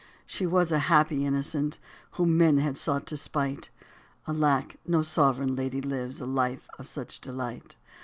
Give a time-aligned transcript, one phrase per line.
[0.25, 1.77] She was a happy innocent
[2.13, 3.69] Whom men had sought to spite.
[4.27, 7.75] Alack, no sovereign lady lives A life of such delight.